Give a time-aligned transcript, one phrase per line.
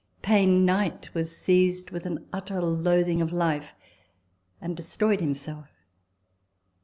[0.23, 3.75] Payne Knight was seized with an utter loathing of life,
[4.59, 5.69] and destroyed himself.